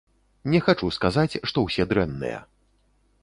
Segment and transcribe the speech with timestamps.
[0.53, 2.39] Не хачу сказаць, што ўсе дрэнныя.